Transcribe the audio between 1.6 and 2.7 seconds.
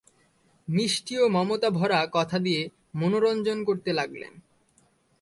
ভরা কথা দিয়ে